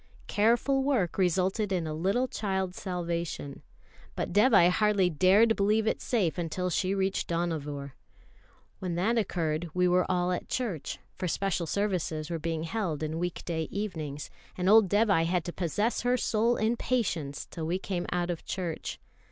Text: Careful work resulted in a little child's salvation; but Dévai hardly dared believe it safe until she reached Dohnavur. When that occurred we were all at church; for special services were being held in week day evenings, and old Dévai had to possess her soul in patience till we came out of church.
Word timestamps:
Careful 0.25 0.81
work 0.81 1.19
resulted 1.19 1.71
in 1.71 1.85
a 1.85 1.93
little 1.93 2.27
child's 2.27 2.81
salvation; 2.81 3.61
but 4.15 4.33
Dévai 4.33 4.67
hardly 4.71 5.11
dared 5.11 5.55
believe 5.55 5.85
it 5.85 6.01
safe 6.01 6.39
until 6.39 6.71
she 6.71 6.95
reached 6.95 7.27
Dohnavur. 7.27 7.91
When 8.79 8.95
that 8.95 9.19
occurred 9.19 9.69
we 9.75 9.87
were 9.87 10.07
all 10.11 10.31
at 10.31 10.49
church; 10.49 10.97
for 11.13 11.27
special 11.27 11.67
services 11.67 12.31
were 12.31 12.39
being 12.39 12.63
held 12.63 13.03
in 13.03 13.19
week 13.19 13.45
day 13.45 13.67
evenings, 13.69 14.31
and 14.57 14.67
old 14.67 14.89
Dévai 14.89 15.25
had 15.27 15.45
to 15.45 15.53
possess 15.53 16.01
her 16.01 16.17
soul 16.17 16.55
in 16.57 16.77
patience 16.77 17.45
till 17.51 17.67
we 17.67 17.77
came 17.77 18.07
out 18.11 18.31
of 18.31 18.43
church. 18.43 18.99